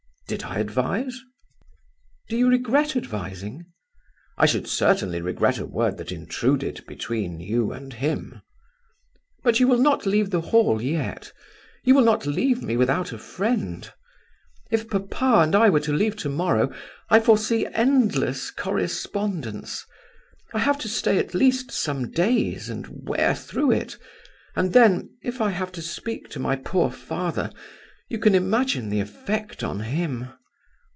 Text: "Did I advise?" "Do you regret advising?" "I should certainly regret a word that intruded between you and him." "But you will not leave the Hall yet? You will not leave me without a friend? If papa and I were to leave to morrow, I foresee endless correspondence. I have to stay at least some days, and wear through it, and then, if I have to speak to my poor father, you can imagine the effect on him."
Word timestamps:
"Did 0.31 0.43
I 0.43 0.59
advise?" 0.59 1.19
"Do 2.29 2.37
you 2.37 2.47
regret 2.47 2.95
advising?" 2.95 3.65
"I 4.37 4.45
should 4.45 4.65
certainly 4.65 5.21
regret 5.21 5.57
a 5.57 5.65
word 5.65 5.97
that 5.97 6.09
intruded 6.09 6.85
between 6.87 7.41
you 7.41 7.73
and 7.73 7.91
him." 7.91 8.41
"But 9.43 9.59
you 9.59 9.67
will 9.67 9.81
not 9.81 10.05
leave 10.05 10.29
the 10.29 10.39
Hall 10.39 10.81
yet? 10.81 11.33
You 11.83 11.93
will 11.95 12.05
not 12.05 12.25
leave 12.25 12.63
me 12.63 12.77
without 12.77 13.11
a 13.11 13.17
friend? 13.17 13.91
If 14.71 14.89
papa 14.89 15.41
and 15.43 15.53
I 15.53 15.69
were 15.69 15.81
to 15.81 15.91
leave 15.93 16.15
to 16.17 16.29
morrow, 16.29 16.73
I 17.09 17.19
foresee 17.19 17.67
endless 17.67 18.51
correspondence. 18.51 19.85
I 20.53 20.59
have 20.59 20.77
to 20.77 20.87
stay 20.87 21.17
at 21.17 21.33
least 21.35 21.71
some 21.71 22.09
days, 22.09 22.69
and 22.69 22.87
wear 23.05 23.35
through 23.35 23.71
it, 23.71 23.97
and 24.55 24.71
then, 24.71 25.09
if 25.25 25.41
I 25.41 25.49
have 25.49 25.73
to 25.73 25.81
speak 25.81 26.29
to 26.29 26.39
my 26.39 26.55
poor 26.55 26.89
father, 26.89 27.51
you 28.07 28.17
can 28.19 28.35
imagine 28.35 28.89
the 28.89 28.99
effect 28.99 29.63
on 29.63 29.79
him." 29.79 30.27